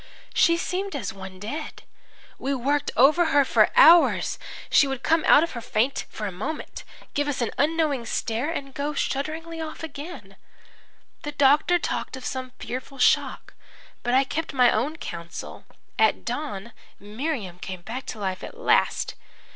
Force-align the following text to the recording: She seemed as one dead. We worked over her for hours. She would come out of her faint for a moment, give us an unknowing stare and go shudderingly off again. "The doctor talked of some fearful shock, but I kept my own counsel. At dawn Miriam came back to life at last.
She 0.33 0.57
seemed 0.57 0.95
as 0.95 1.13
one 1.13 1.39
dead. 1.39 1.83
We 2.39 2.55
worked 2.55 2.89
over 2.97 3.25
her 3.25 3.45
for 3.45 3.69
hours. 3.75 4.39
She 4.71 4.87
would 4.87 5.03
come 5.03 5.23
out 5.27 5.43
of 5.43 5.51
her 5.51 5.61
faint 5.61 6.07
for 6.09 6.25
a 6.25 6.31
moment, 6.31 6.83
give 7.13 7.27
us 7.27 7.39
an 7.39 7.51
unknowing 7.59 8.07
stare 8.07 8.49
and 8.49 8.73
go 8.73 8.95
shudderingly 8.95 9.61
off 9.61 9.83
again. 9.83 10.37
"The 11.21 11.33
doctor 11.33 11.77
talked 11.77 12.17
of 12.17 12.25
some 12.25 12.53
fearful 12.57 12.97
shock, 12.97 13.53
but 14.01 14.15
I 14.15 14.23
kept 14.23 14.53
my 14.55 14.71
own 14.71 14.95
counsel. 14.95 15.65
At 15.99 16.25
dawn 16.25 16.73
Miriam 16.99 17.59
came 17.59 17.81
back 17.83 18.07
to 18.07 18.17
life 18.19 18.43
at 18.43 18.57
last. 18.57 19.13